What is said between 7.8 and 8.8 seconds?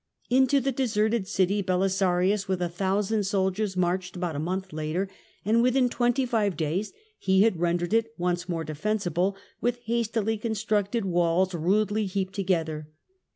it once more